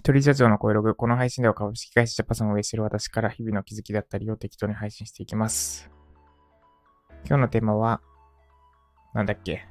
[0.00, 0.94] 一人社長の声ログ。
[0.94, 5.90] この配信では株式会社ジャパソンを運営してる私から日々の気づきだったりを適当に配信していきます。
[7.26, 8.00] 今日のテーマは、
[9.12, 9.66] なんだっけ？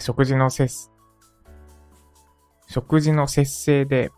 [0.00, 0.90] 食事の節、
[2.66, 4.10] 食事の節制で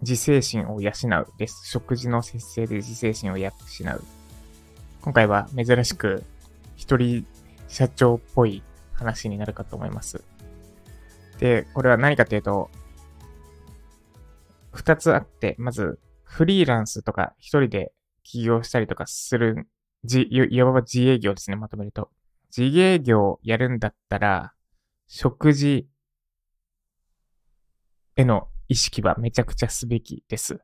[0.00, 1.70] 自制心を養うです。
[1.70, 3.52] 食事の節制で自制心を養う。
[5.00, 6.24] 今回は珍しく
[6.74, 7.24] 一人
[7.68, 8.64] 社長っぽい
[8.94, 10.24] 話になるかと思います。
[11.38, 12.68] で、これは何かというと、
[14.72, 19.66] 二つあって、まず、フリーランスとか一人で起業したりとかする、
[20.04, 22.10] いわば自営業ですね、まとめると。
[22.56, 24.52] 自営業やるんだったら、
[25.06, 25.88] 食事
[28.16, 30.60] への意識はめちゃくちゃすべきです。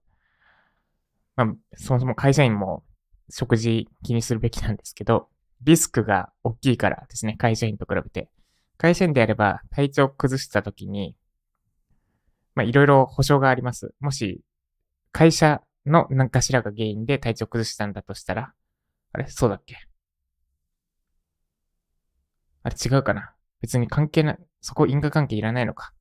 [1.36, 2.84] まあ、そもそも会社員も
[3.30, 5.28] 食事気にするべきなんですけど、
[5.62, 8.28] リスクが大きいからですね、会社員と比べて。
[8.76, 11.16] 会社員であれば体調崩した時に、
[12.54, 13.94] まあ、いろいろ保証があります。
[14.00, 14.42] もし、
[15.12, 18.52] 会社の何かしらが原因で体調崩したんだとしたら、
[19.12, 19.26] あれ？
[19.28, 19.76] そうだっけ？
[22.62, 23.34] あれ違うかな？
[23.60, 25.92] 別に関係ない、そこ因果関係いらないのか？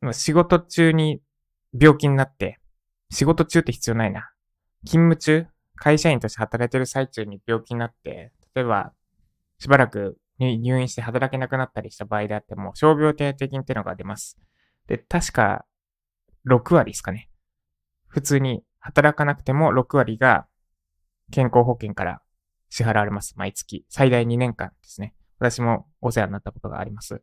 [0.00, 1.20] まあ仕事中に
[1.78, 2.58] 病気になって、
[3.10, 4.30] 仕事中って必要ないな。
[4.86, 8.92] 勤務中、会社員として働いてる最中に病気になって、例えば、
[9.58, 14.38] しばらく入入院して働けなくなったりした場合であっても、傷病手当金っていうのが出ます。
[14.88, 15.66] で、確か、
[16.48, 17.28] 6割ですかね。
[18.08, 20.46] 普通に働かなくても6割が
[21.30, 22.22] 健康保険から
[22.70, 23.34] 支払われます。
[23.36, 23.84] 毎月。
[23.88, 25.14] 最大2年間ですね。
[25.38, 27.22] 私もお世話になったことがあります。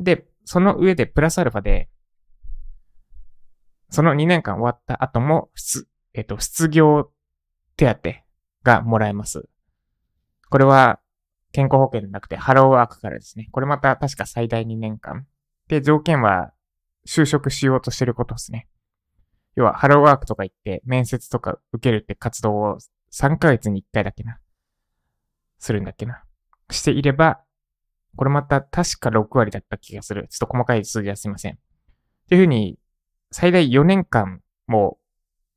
[0.00, 1.88] で、その上でプラスアルファで、
[3.90, 5.50] その2年間終わった後も、
[6.14, 7.10] えっと、失業
[7.76, 8.12] 手当
[8.62, 9.48] がもらえます。
[10.48, 11.00] これは
[11.52, 13.48] 健康保険じゃなくてハローワークからですね。
[13.52, 15.26] これまた確か最大2年間。
[15.68, 16.52] で、条件は
[17.06, 18.68] 就職しようとしてることですね。
[19.56, 22.78] 要は、ハローワークとか行って面接とか受けるって活動を
[23.12, 24.38] 3ヶ月に1回だけな。
[25.58, 26.22] するんだっけな。
[26.70, 27.40] していれば、
[28.16, 30.28] これまた確か6割だった気がする。
[30.28, 31.54] ちょっと細かい数字はすいません。
[31.54, 31.56] っ
[32.28, 32.78] ていうふうに、
[33.32, 34.98] 最大4年間も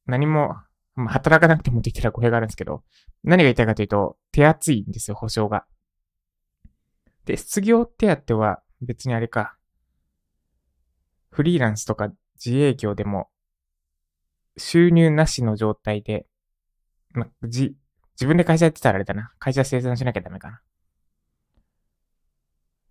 [0.08, 0.56] う何も、
[0.96, 2.84] 働かなくてもできたら語弊があるんですけど、
[3.24, 5.66] 何が言いたいかというと、手厚いんですよ、保証が。
[7.26, 9.58] で、失業手当は別にあれか。
[11.32, 12.12] フリーランスとか
[12.44, 13.30] 自営業でも、
[14.58, 16.28] 収入なしの状態で、
[17.14, 17.76] ま、じ、
[18.16, 19.32] 自分で会社やってたらあれだな。
[19.40, 20.62] 会社生産しなきゃダメかな。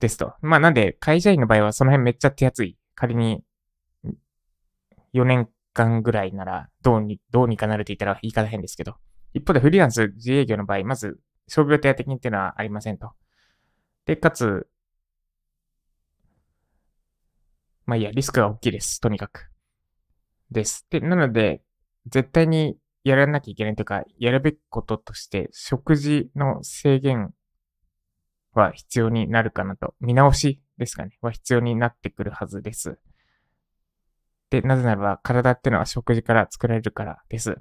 [0.01, 0.35] ですと。
[0.41, 2.77] まあなんで、会社員の場合はその辺めっちゃ手厚い。
[2.95, 3.45] 仮に、
[5.15, 8.97] 4年間ぐらいなら、どうに、どうにかなるって言ったら言い方変ですけど。
[9.35, 13.13] 一方でフリーランス自営業の場合、まず、傷病手当金っていうのはありませんと。
[14.07, 14.67] で、かつ、
[17.87, 19.01] まあいいや、リスクが大きいです。
[19.01, 19.51] とにかく。
[20.51, 20.87] です。
[20.91, 21.63] で、なので、
[22.07, 27.33] 絶対にやらなきゃいけないというか、やるべきこととして、食事の制限
[28.53, 29.95] は必要になるかなと。
[30.01, 31.17] 見直しですかね。
[31.21, 32.99] は必要になってくるはずです。
[34.51, 37.57] で、なぜならば、体ってのは食事から作られるからです。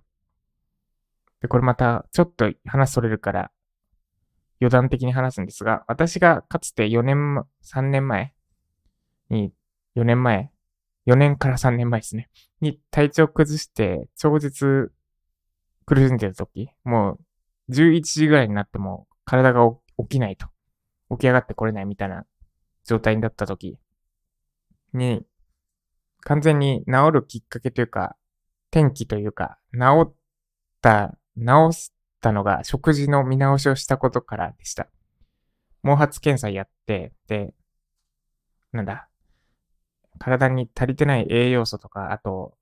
[1.41, 3.51] で、これまた、ちょっと話それるから、
[4.61, 8.33] 余談的に話すんですが、私がかつて4年、3年前
[9.29, 9.51] に、
[9.95, 10.51] 4年前
[11.07, 12.29] ?4 年から3年前ですね。
[12.61, 14.91] に体調崩して、超絶
[15.85, 17.17] 苦しんでる時、も
[17.67, 19.67] う11時ぐらいになっても体が
[19.97, 20.47] 起きないと。
[21.09, 22.25] 起き上がってこれないみたいな
[22.85, 23.79] 状態になった時
[24.93, 25.25] に、
[26.21, 28.15] 完全に治るきっかけというか、
[28.71, 30.13] 転機というか、治っ
[30.81, 34.87] た、治すったのが食事の見直しをしたことからでした。
[35.83, 37.55] 毛髪検査やって、で、
[38.71, 39.07] なんだ、
[40.19, 42.53] 体に足りてない栄養素とか、あと、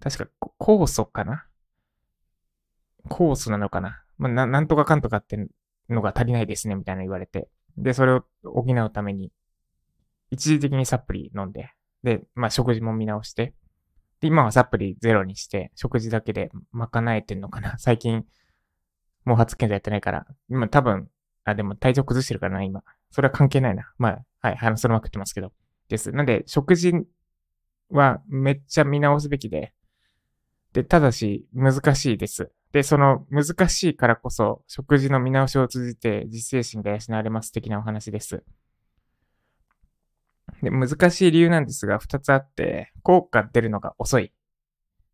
[0.00, 0.30] 確か
[0.60, 1.44] 酵素かな？
[3.08, 4.04] 酵素なのかな？
[4.16, 5.48] まあ、な、なんとかかんとかって
[5.88, 7.48] のが足りないですね、みたいな言われて。
[7.76, 9.32] で、それを補うために、
[10.30, 11.70] 一時的にサプリ飲んで、
[12.04, 13.54] で、まあ、食事も見直して、
[14.20, 17.76] で、今はサプリゼロにして、食事だけで賄えてんのかな？
[17.78, 18.24] 最近、
[19.24, 20.26] 毛髪検査やってないから。
[20.48, 21.08] 今多分、
[21.44, 22.82] あ、でも体調崩してるからな、今。
[23.10, 23.92] それは関係ないな。
[23.98, 25.52] まあ、はい、話そのまくってますけど。
[25.88, 26.12] です。
[26.12, 26.92] なんで、食事
[27.90, 29.72] はめっちゃ見直すべきで、
[30.72, 32.50] で、ただし、難しいです。
[32.72, 38.42] で、その難しいからこそ、食事の見直しを通じて自制心が養われます的なお話です。
[40.62, 44.32] で、難しい理由なんですが、二つあって、効果出るのが遅い。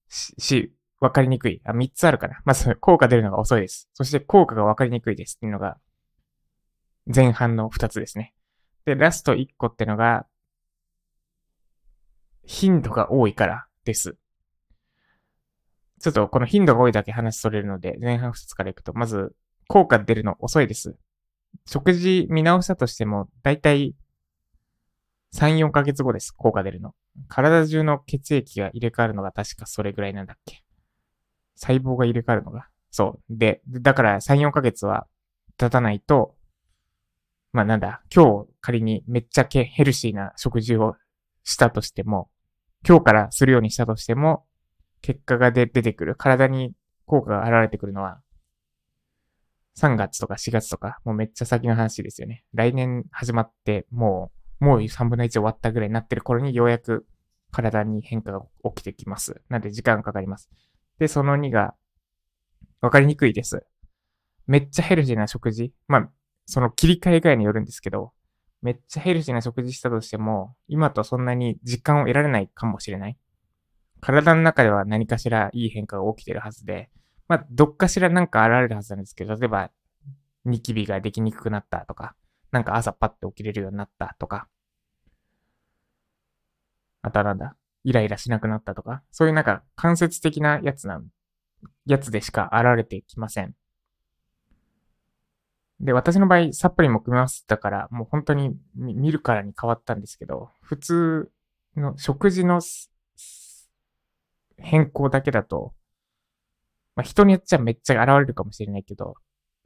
[0.09, 1.61] し、しわかりにくい。
[1.65, 2.41] あ、三つあるかな。
[2.45, 3.89] まず、効果出るのが遅いです。
[3.95, 5.37] そして、効果がわかりにくいです。
[5.37, 5.79] っていうのが、
[7.07, 8.35] 前半の二つですね。
[8.85, 10.27] で、ラスト1個ってのが、
[12.45, 14.17] 頻度が多いからです。
[16.01, 19.35] ちょっとこの頻度が多いだけ話それるので、前半2つからいくと、まず、
[19.69, 20.97] 効果出るの遅いです。
[21.67, 23.95] 食事見直したとしても、だいたい
[25.35, 26.95] 3、4ヶ月後です、効果出るの。
[27.29, 30.65] 体中の血液が入れ替わるのが確かそれぐらいなんだっけ。
[31.59, 32.69] 細胞が入れ替わるのが。
[32.91, 33.37] そう。
[33.37, 35.07] で、だから3、4ヶ月は
[35.59, 36.35] 経たないと、
[37.53, 40.97] まあなんだ、今日仮にめっちゃけヘルシーな食事を
[41.43, 42.31] したとしても、
[42.87, 44.45] 今日からするようにしたとしても、
[45.03, 46.15] 結果が出てくる。
[46.15, 46.75] 体に
[47.07, 48.21] 効果が現れてくるのは、
[49.77, 52.45] 3月とか4月とか、もうめっちゃ先の話ですよね。
[52.53, 57.07] 来年始まって、もう、もう3分の1終わったぐらいになってる頃にようやく
[57.51, 59.41] 体に変化が起きてきます。
[59.49, 60.51] なんで時間かかります。
[60.99, 61.75] で、その2が、
[62.81, 63.65] わかりにくいです。
[64.47, 65.73] めっちゃヘルシーな食事。
[65.89, 66.11] まあ、
[66.47, 68.13] その切り替えぐらいによるんですけど、
[68.63, 73.17] めっちゃヘルシーな食事したとしても、今とそんなに実感を得られないかもしれない。
[74.01, 76.91] 体の中では何かしらいい変化が起きてるはずで、
[77.29, 79.71] まあ、どっかしらなんか現れるはずなんですけど、例えば、
[80.45, 82.15] ニキビができにくくなったとか、
[82.51, 84.49] なんか朝パッて起きれるようになったとか、
[87.03, 87.57] あとはなんだ、
[87.89, 91.03] イライラしなくなったとか、そういうなんか間接的なやつな、
[91.87, 93.55] やつでしか現れてきません。
[95.81, 101.31] で、私の場合、サプリも組み合わせたから、もう本当に見るからに変わったんですけど、普通
[101.77, 102.61] の食事の
[104.59, 105.73] 変更だけだと、
[106.95, 109.15] まあ、人によっちゃめっちゃ現れるかもしれないけど、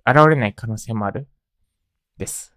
[0.06, 1.26] 現れない可能性もある。
[2.18, 2.51] です。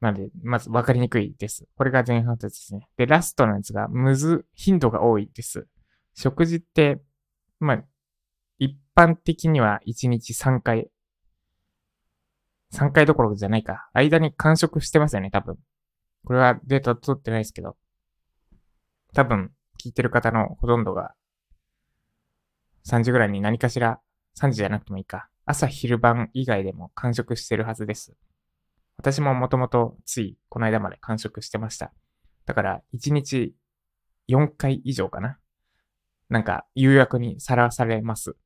[0.00, 1.66] なので、まず分かりにくいです。
[1.76, 2.88] これが前半2つですね。
[2.96, 5.66] で、ラストのやつが、むず、頻度が多いです。
[6.14, 7.00] 食事って、
[7.58, 7.84] まあ、
[8.58, 10.90] 一般的には1日3回。
[12.72, 13.90] 3回どころじゃないか。
[13.92, 15.58] 間に完食してますよね、多分。
[16.24, 17.76] これはデータ取ってないですけど。
[19.12, 21.14] 多分、聞いてる方のほとんどが
[22.86, 24.00] 3時ぐらいに何かしら、
[24.38, 28.14] 3時じゃなくてもいいか、朝昼晩以外でも完食してるはずです。
[29.00, 31.90] 私ももともとついこの間まで完食してました。
[32.44, 33.54] だから1日
[34.28, 35.38] 4回以上かな。
[36.28, 38.36] なんか誘惑にさらされます。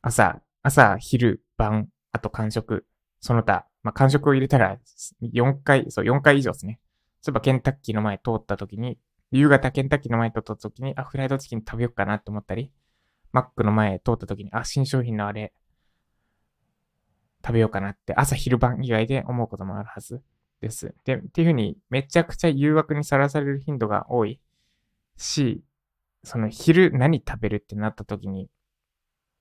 [0.00, 2.86] 朝、朝、昼、晩、あと完食、
[3.20, 4.78] その他、まあ、完食を入れたら
[5.20, 6.80] 4回、そう、4回以上ですね。
[7.20, 8.98] そういえばケンタッキーの前通った時に
[9.30, 12.72] 夕方ケンタッキーの前通った時に、あ、フライドチキン食べようかなって思ったり、
[13.30, 15.52] マックの前通った時に、あ、新商品のあれ、
[17.44, 20.22] 食べようかなって朝昼晩以外で思うこともあるはず
[20.60, 20.94] です。
[21.04, 24.40] で、っていうふうにめちゃくちゃ誘惑にさらされる頻度が多い
[25.16, 25.62] し、
[26.24, 28.48] その昼何食べるってなった時に、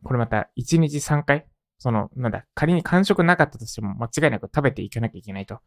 [0.03, 1.45] これまた1日3回、
[1.77, 5.59] その、なんだ、仮に完食なかったとしても間違いなく食べていかなきゃいけないと。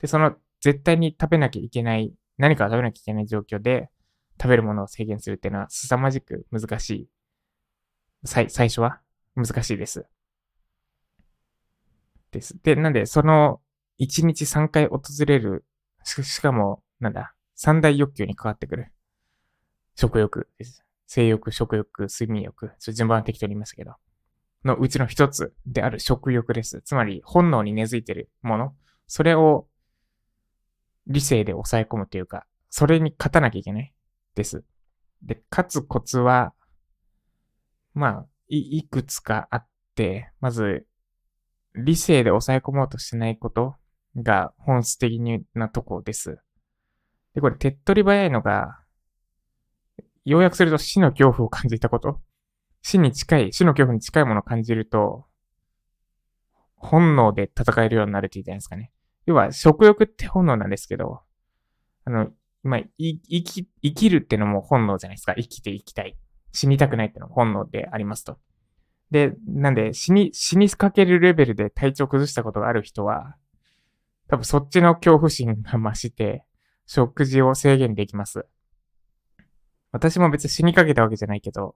[0.00, 3.90] で、その絶対に食べなきゃいけない何かを食べなきゃいけない状況で
[4.40, 7.08] 食べるものを制限するっていうのは凄まじく難しい。
[8.24, 9.00] 最、最初は
[9.34, 10.06] 難しいです。
[12.32, 12.58] です。
[12.62, 13.60] で、なんで、その
[14.00, 15.64] 1日3回訪れる、
[16.04, 18.92] ししかも、なんだ、三大欲求に関わってくる。
[19.96, 20.84] 食欲です。
[21.06, 22.72] 性欲、食欲、睡眠欲。
[22.78, 23.94] ちょ順番は適当に言いましたけど。
[24.64, 26.82] のうちの一つである食欲です。
[26.82, 28.74] つまり、本能に根付いてるもの。
[29.06, 29.66] それを
[31.06, 33.92] 理性で抑え込むというか、それに勝たなきゃいけない
[34.34, 34.64] です。
[35.22, 36.54] で、勝つコツは、
[37.94, 40.86] まあ、い、いくつかあって、まず、
[41.74, 43.76] 理性で抑え込もうとしないこと
[44.16, 45.20] が本質的
[45.54, 46.38] なとこです。
[47.34, 48.80] で、これ手っ取り早いのが、
[50.24, 52.20] 要約すると死の恐怖を感じたこと。
[52.82, 55.26] 死に近い、死の恐怖に近いものを感じると、
[56.76, 58.90] 本能で戦えるようになるって言ったんですかね。
[59.26, 61.20] 要は食欲って本能なんですけど、
[62.04, 62.30] あの、
[62.62, 65.34] まあ、生き、生きるってのも本能じゃないですか。
[65.34, 66.16] 生きていきたい。
[66.52, 68.38] 死にたくないってのも本能でありますと。
[69.10, 73.36] で、なんで死に、死にかけるレベルで体調崩したことがある人は、
[74.28, 76.44] 多分そっちの恐怖心が増して、
[76.86, 78.46] 食事を制限できます。
[79.92, 81.74] 私も別に死にかけたわけじゃないけど、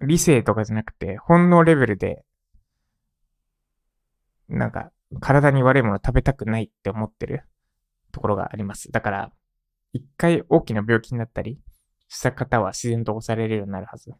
[0.00, 2.24] 理性とかじゃなくて、本能レベルで、
[4.48, 7.44] なんか、体に悪いもの食べたくないって思ってる
[8.12, 8.92] ところがあります。
[8.92, 9.32] だから、
[9.92, 11.58] 一回大きな病気になったり
[12.08, 14.12] した方は自然と押されるようになるはず。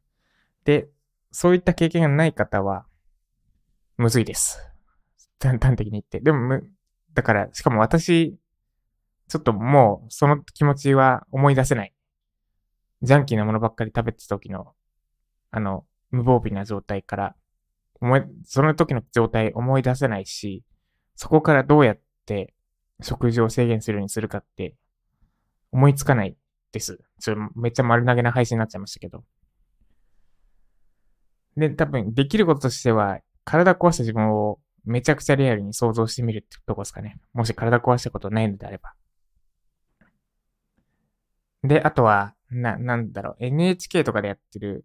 [0.65, 0.89] で、
[1.37, 2.87] そういった経験がない方は、
[3.99, 4.59] むずいです。
[5.59, 6.21] 端的に言って。
[6.21, 6.71] でもむ、
[7.13, 8.39] だから、しかも私、
[9.29, 11.95] ちょっともう、その気持ちは思い出せない。
[13.03, 14.73] ジャンキーなものばっかり食べてた時の、
[15.51, 17.37] あの、無防備な状態から、
[18.01, 20.65] 思い、その時の状態思い出せないし、
[21.17, 22.55] そこからどうやっって
[23.03, 24.75] 食事を制限するようにするかって
[25.71, 26.37] 思いつかない
[26.73, 26.99] です。
[27.21, 29.25] ちょ、めっちゃ丸投げな配信になっちゃいましたけど。
[31.57, 37.19] で、多分できることとしては、体壊した自分をめちゃくちゃリアルに想像してみるってとこですかね。
[37.33, 38.95] もし体壊したことないのであれば。
[41.63, 44.85] で、あとは、な、なんだろう、NHK とかでやってる、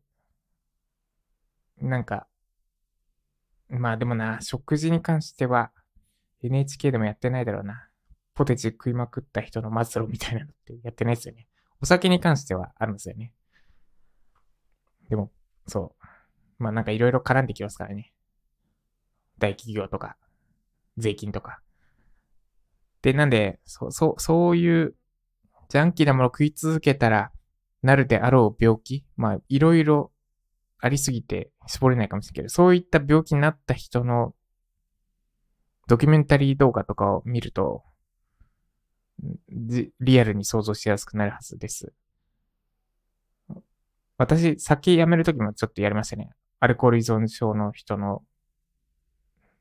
[1.79, 2.27] なんか、
[3.69, 5.71] まあでもな、食事に関しては、
[6.43, 7.87] NHK でもやってないだろうな。
[8.33, 11.47] ポテチ食いまくった人の末路みたいなのってやってないですよね。
[11.81, 13.33] お酒に関してはあるんですよね。
[15.09, 15.31] でも、
[15.67, 16.00] そう。
[16.61, 18.13] まあなんかいろいろ絡んできますからね。
[19.39, 20.17] 大企業とか、
[20.97, 21.61] 税金とか。
[23.01, 24.95] で、なんで、そ、そ、そういう、
[25.69, 27.31] ジャンキーなものを食い続けたら、
[27.81, 29.03] なるであろう病気？
[29.17, 30.11] まあ、いろいろ
[30.79, 34.35] ありすぎて絞れないかもしれないけど、そういった病気になった人の
[35.87, 37.83] ドキュメンタリー動画とかを見ると、
[39.99, 41.93] リアルに想像しやすくなるはずです。
[44.17, 46.29] 私、酒やめるときもちょっとやりましたね。
[46.61, 48.23] アルコール依存症の人の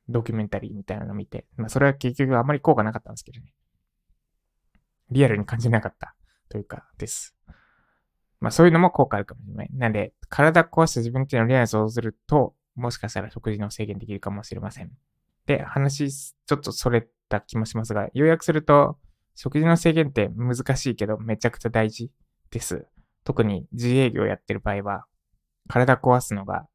[0.09, 1.47] ドキュメンタリーみたいなのを見て。
[1.57, 3.54] まあ、それは結局あまり効果なかったんですけどね。
[5.11, 6.14] リアルに感じなかった
[6.50, 7.35] というか、です。
[8.38, 9.71] まあ、そういうのも効果あるかもしれない。
[9.73, 14.92] なんで、体壊した自分っていうのをリアルに想像すると、もしかしたら食事の制限できるかもしれません。
[15.47, 18.99] で、話、ちょっとそれた気もしますが、要約すると、
[19.37, 22.11] 食事の制限って難しいけどめちゃくちゃ大事
[22.50, 22.85] です。
[23.25, 25.07] 特に自営業やってる場合は、
[25.66, 26.66] 体壊すのが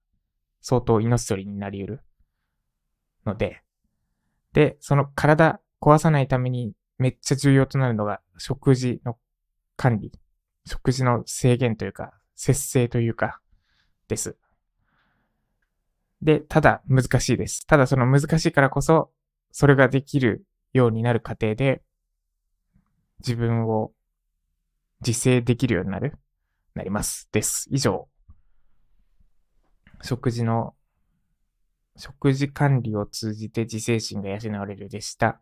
[0.67, 2.01] 相当命取りになり得る
[3.23, 3.61] ので、
[4.51, 9.15] で、その体壊さないためにめっちゃ重要となるのが食事の
[9.77, 10.11] 管理、
[10.65, 13.41] 食事の制限というか、節制というか、
[14.07, 14.37] です。
[16.23, 17.67] で、ただ難しいです。
[17.67, 19.11] ただその難しいからこそ、
[19.51, 21.83] それができるようになる過程で、
[23.19, 23.91] 自分を
[25.05, 26.17] 自制できるようになる、
[26.73, 27.29] なります。
[27.31, 27.67] です。
[27.69, 28.09] 以上。
[30.05, 30.75] 食事の、
[31.97, 35.41] 食事管理を通じて自制心が養われるでした。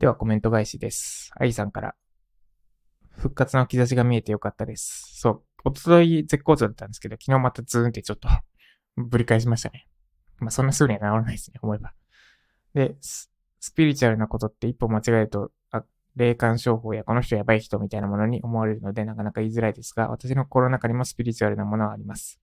[0.00, 1.30] ではコメント返しです。
[1.38, 1.94] 愛さんから。
[3.10, 5.20] 復活の兆しが見えてよかったです。
[5.20, 5.42] そう。
[5.64, 8.28] おととい絶好調だったんですけど、昨日またズーンってちょっと
[8.96, 9.86] ぶり返しましたね。
[10.38, 11.92] まあそんなすぐには治らないですね、思えば。
[12.74, 13.30] で、ス
[13.76, 15.84] ピリチュアルなことって一歩間違えるとあ
[16.16, 22.40] 霊感商法やこの人やばい人みたいなものに思われるのでなかなか言いづらいですが、私の心の中にもスピリチュアルなものはあります。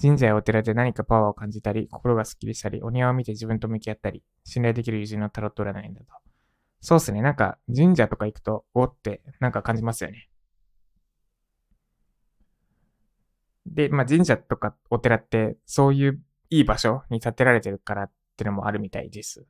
[0.00, 6.06] 神社やお寺で何かパワーを感じたり、心がスッキリしたり、お庭を見て自分と向き合ったり、信頼できる友人のタロット占いだと。
[6.80, 7.20] そうっすね。
[7.22, 10.28] なんか神社とか行くと、おってなんか感じますよね。
[13.66, 19.46] で、まあ神社とかお寺ってそういういい場所に建てられてるからってのもあるみたいです。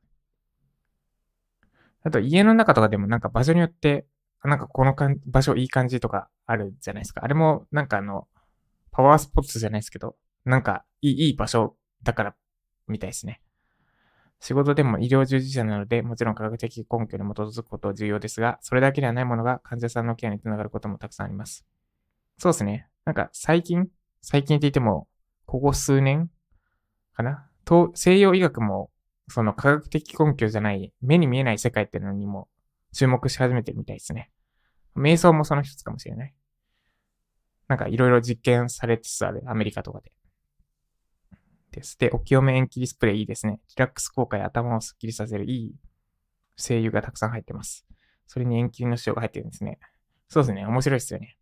[2.03, 4.07] あと家の中とかでもなんか場所によって、
[4.43, 7.23] なんかこのかん場所いい感じとかあるじゃないですか。
[7.23, 8.27] あれもなんかあの、
[8.91, 10.15] パワースポットじゃないですけど、
[10.49, 12.35] なんかいいいい場所だから
[12.87, 13.41] みたいですね。
[14.39, 21.65] 仕事でも医療従事者なので、もちろん科学的根拠に基づくことは重要ですが、それだけではないものが患者さんのケアにつながることもたくさんあります。
[22.37, 22.87] そうですね。
[23.05, 23.89] なんか最近、
[24.21, 25.07] 最近って言っても、
[25.45, 26.31] ここ数年
[27.13, 27.47] かな？
[27.93, 28.89] 西洋医学も
[29.27, 32.47] その科学的根拠じゃない目に見えない世界っていうのにも
[32.93, 34.31] 注目し始めてるみたいですね。
[34.95, 36.33] 瞑想もその一つかもしれない。
[37.67, 40.11] なんかいろいろ実験されつつある、アメリカとかで。
[41.71, 41.97] です。
[41.97, 43.59] で、お清め遠切りスプレーいいですね。
[43.69, 45.75] リラックス効果や頭をスッキリさせるいい
[46.57, 47.85] 精油がたくさん入ってます。
[48.27, 49.79] それに遠切りの塩が入ってるんですね。
[50.27, 50.65] そうですね。
[50.65, 51.37] 面白いですよね。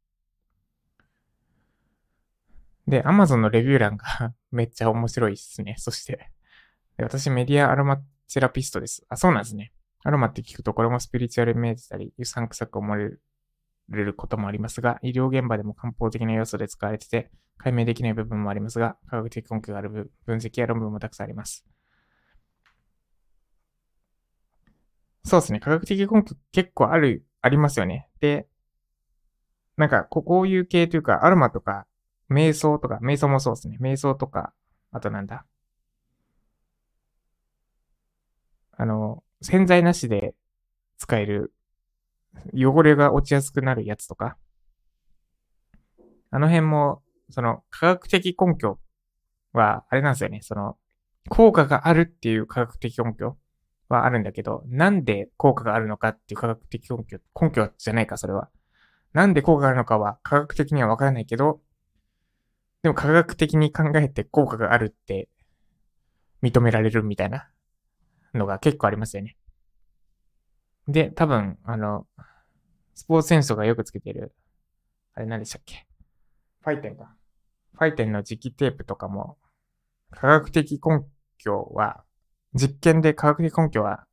[2.87, 5.75] で、Amazon のレビュー欄が めっちゃ面白いですね。
[5.77, 6.31] そして、
[6.95, 9.05] で私メディアアロマセラピストです。
[9.09, 9.73] あ、そうなんですね。
[10.03, 13.21] アロマって聞くとこれもスピリチュアルイメージたり、うさんくさく思われる
[13.89, 21.65] れることもありますが、医療現場でも漢方的な要素で使われてて、解明できない部分もありますが、科学的根拠がある分析や論文もたくさんあります。
[25.23, 25.59] そうですね。
[25.59, 28.09] 科学的根拠結構ある、ありますよね。
[28.19, 28.47] で、
[29.75, 31.85] なんかこ、こういう系というか、アロマとか、
[32.29, 33.77] 瞑想とか、瞑想もそうですね。
[33.79, 34.53] 瞑想とか、
[34.91, 35.45] あとなんだ？
[38.79, 40.35] あの、洗剤なしで
[40.97, 41.53] 使える
[42.53, 44.37] 汚れが落ちやすくなるやつとか、
[46.29, 48.79] あの辺も、その科学的根拠
[49.53, 50.39] は、あれなんですよね。
[50.41, 50.77] その、
[51.29, 53.37] 効果があるっていう科学的根拠
[53.89, 58.49] はあるんだけど、なんで効果があるのかっていう科学的根拠、根拠じゃないか、それは。
[59.13, 61.61] なんで効果があるのかは科学的にはわからないけど、
[62.83, 65.27] でも科学的に考えて効果があるって
[66.43, 67.49] 認められるみたいな
[68.33, 69.35] のが結構ありますよね。
[70.87, 72.07] で、多分、あの、
[72.95, 74.33] スポーツ選手がよくつけてる、
[75.13, 75.85] あれ何でしたっけ？
[76.61, 77.15] ファイテンか。
[77.73, 79.37] ファイテンの磁気テープとかも、
[80.11, 81.05] 科学的根
[81.37, 82.03] 拠は、
[82.53, 84.05] 実験で科学的根拠は、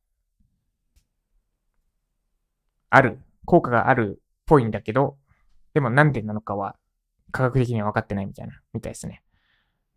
[2.89, 5.17] ある、効果があるっぽいんだけど、
[5.73, 6.77] でも何でなのかは
[7.31, 9.23] 科学的には分かってないみたいな、みたいですね。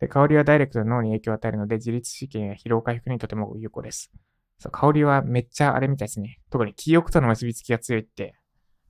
[0.00, 4.10] で、香りはダイレクトに脳に影響を与えるので、自律神経や疲労回復にとても有効です。
[4.58, 6.40] そう、香りはめっちゃあれみたいですね。
[6.50, 8.34] 特に記憶との結びつきが強いって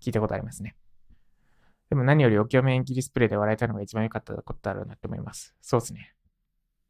[0.03, 0.77] 聞いたことありますね。
[1.91, 5.55] でも何よりお清め縁切りスプレーで笑えたのが一番良かったことだろうなって思います。
[5.61, 6.15] そうですね。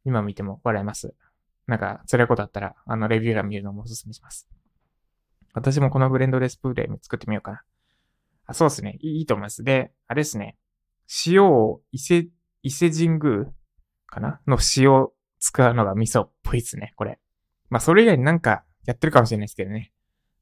[0.05, 1.13] 今見ても笑えます。
[1.67, 4.47] なんか辛いことあったら、あのレビュー欄見るのもおすすめします。
[5.53, 7.61] 私もこのブレンドレスプレー作ってみようかな。
[8.45, 8.97] あ、そうですね。
[9.01, 9.63] いいと思います。
[9.63, 10.57] で、あれですね。
[11.25, 12.27] 塩を伊勢、
[12.63, 13.45] 伊勢神宮
[14.07, 14.41] かな？
[14.47, 17.19] の塩を使うのが味噌っぽいですね、これ。
[17.69, 19.91] まあ、それ以外になんかやってるかもしれないですけどね。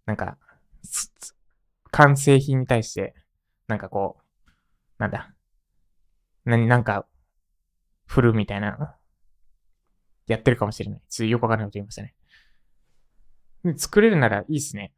[0.05, 0.37] なんか、
[1.91, 3.15] 完成品に対して、
[3.67, 4.51] なんかこう、
[4.97, 5.33] なんだ。
[6.45, 7.07] 何、なんか、
[8.05, 8.95] 振るみたいな、
[10.27, 11.01] やってるかもしれない。
[11.09, 12.15] ちょっとよくわからないこと言いましたね。
[13.77, 14.93] 作れるならいいっすね。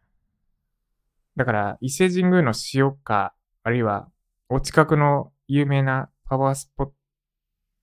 [1.35, 4.09] だから、伊勢神宮の塩か、あるいは、
[4.49, 6.89] お近くの有名なパワースポッ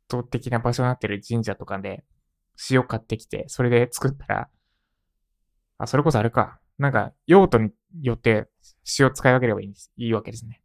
[0.09, 2.05] ト的な場所になってる神社とかで、
[2.71, 4.51] 塩買ってきて、それで作ったら、
[5.79, 6.59] あ、それこそあれか。
[6.79, 7.71] なんか、用途に
[8.03, 8.49] よって
[8.99, 9.75] 塩使い分ければいい。
[9.97, 10.63] いいわけですね。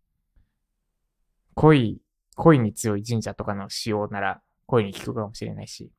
[1.55, 2.01] 濃い、
[2.35, 5.91] 濃いに強い神社とかの塩なら、濃いに効くかもしれないし。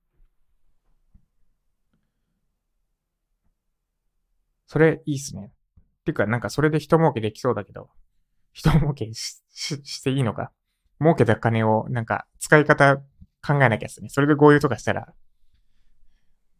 [4.66, 5.52] それいいっすね。
[6.04, 7.90] てか、なんかそれで人儲けできそうだけど、
[8.52, 10.52] 人儲けししていいのか
[11.00, 12.96] 儲けた金を、なんか、使い方
[13.46, 14.08] 考えなきゃですね。
[14.08, 15.12] それで合流とかしたら、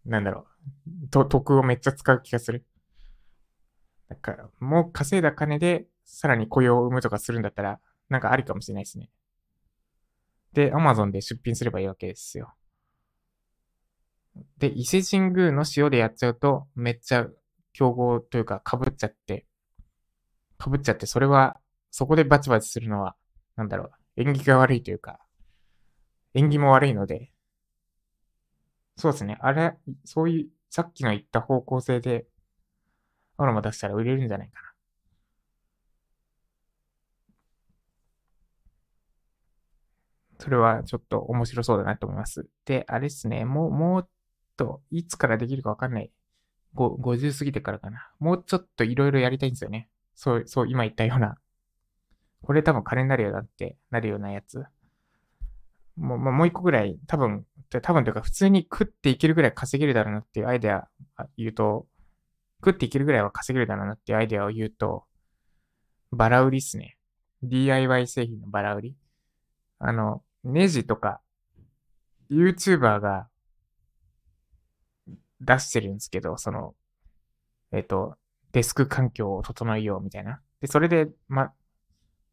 [0.05, 0.52] なんだろう、
[1.11, 2.65] と、得をめっちゃ使う気がする。
[4.09, 9.11] なんか、もう稼いだ金で、さらに雇用を生むとかするんだったら、なんかありかもしれないですね。
[10.53, 12.55] で、Amazon で出品すればいいわけですよ。
[14.59, 17.27] で、伊勢神宮の塩でやっちゃうと、めっちゃ
[17.73, 19.47] 競合というか被っちゃって、
[20.63, 21.59] 被っちゃって、それは、
[21.91, 23.17] そこでバチバチするのは、
[23.57, 25.21] なんだろう、縁起が悪いというか、
[26.35, 27.32] 縁起も悪いので、
[28.97, 29.37] そうですね。
[29.41, 32.27] あれ、そういう、さっきの言った方向性で、
[33.37, 34.73] アロマ出したら売れるんじゃないかな。
[40.39, 42.49] それはちょっと面白そうだなと思います。
[42.65, 43.45] で、あれですね。
[43.45, 44.09] もう、もう
[44.57, 46.11] と、いつからできるかわかんない。
[46.75, 48.11] 50過ぎてからかな。
[48.19, 49.89] もうちょっといろいろやりたいんですよね。
[50.15, 51.37] そう、そう、今言ったような。
[52.43, 54.65] これ多分金になるようだってなるようなやつ。
[56.03, 57.47] もう、まあ、もう一個ぐらい、多分、
[57.81, 60.89] 多分というか普通に食っていけるぐらい稼げるだろうなっていうアイデア
[61.39, 61.87] 言うと、
[62.65, 65.05] 食っていけるぐらいは稼げるだろうなっていうアイデアを言うと、
[66.11, 66.97] バラ売りっすね。
[67.45, 68.97] DIY 製品のバラ売り。
[69.79, 71.21] あの、ネジとか、
[72.31, 73.29] YouTuber が
[75.41, 76.75] 出してるんですけど、その、
[77.71, 78.17] えっ、と、
[78.51, 80.41] デスク環境を整えようみたいな。
[80.61, 81.53] で、それで、ま、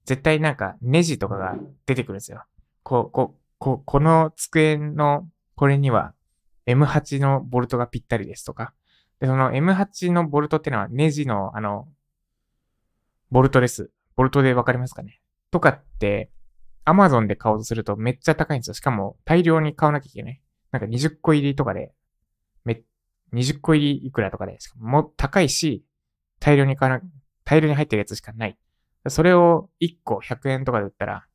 [0.06, 1.56] 絶対なんかネジとかが
[1.86, 2.44] 出てくるんですよ。
[2.84, 6.14] こう、こう、こ、この机のこれには
[6.66, 8.74] M8 のボルトがぴったりですとか。
[9.20, 11.88] で、その M8 のボルトってのはネジのあの、
[13.30, 13.92] ボルトです。
[14.16, 15.22] ボルトでわかりますかね？
[15.52, 16.32] とかって、
[16.86, 18.74] Amazon で買おうとするとめっちゃ高いんですよ。
[18.74, 20.42] しかも大量に買わなきゃいけない。
[20.72, 21.92] なんか20個入りとかで、
[22.64, 22.82] め、
[23.34, 25.84] 20個入りいくらとかで、しかも高いし、
[26.40, 27.04] 大量に買わな、
[27.44, 28.58] 大量に入ってるやつしかない。
[29.08, 31.26] それを1個100円とかで売ったら、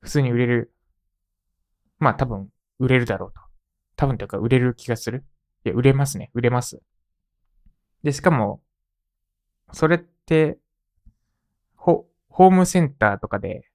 [0.00, 0.72] 普通に売れる。
[1.98, 3.40] まあ多分、売れるだろうと。
[3.96, 5.24] 多分というか売れる気がする。
[5.64, 6.30] いや、売れますね。
[6.34, 6.80] 売れます。
[8.02, 8.62] で、しかも、
[9.72, 10.58] それって、
[11.74, 13.68] ホ、ホームセンターとかで、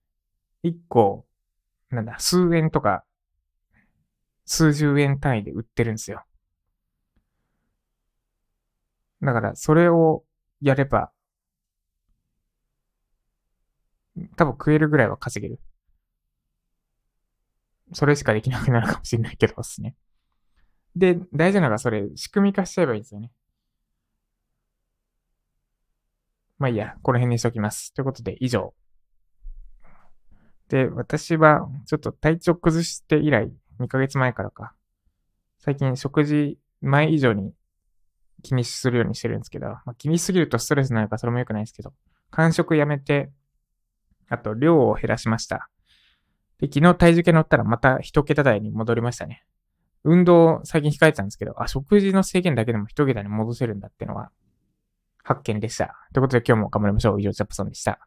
[0.63, 1.25] 一個、
[1.89, 3.03] なんだ、数円とか、
[4.45, 6.23] 数十円単位で売ってるんですよ。
[9.21, 10.23] だから、それを
[10.61, 11.11] やれば、
[14.35, 15.59] 多分食えるぐらいは稼げる。
[17.93, 19.95] それしかできなくなるかもしれないけどですね。
[20.95, 23.31] で、大事なのがそれ、仕組み化しちゃえばいいんですよね。
[26.59, 27.93] まあいいや、この辺にしておきます。
[27.93, 28.73] ということで、以上。
[30.69, 34.75] で、私は、ちょっと体調崩して以来、2ヶ月前からか、
[35.59, 37.53] 最近食事前以上に
[38.43, 41.93] 気にするようにしてるんですけど、まあ、気にすぎるとストレスになるかそれも良くないですけど、
[42.29, 43.31] 間食やめて、
[44.29, 45.69] あと量を減らしました。
[46.63, 49.43] で、昨日体重計乗ったらまた一桁台に戻りましたね。
[50.05, 54.31] 運動最近控えてたんですけど、あ、食事の制限だけでも一桁に戻せるんだってのは、
[55.25, 55.93] 発見でした。
[56.13, 57.19] ということで今日も頑張りましょう。
[57.19, 57.99] 以上、ジャパソンでした。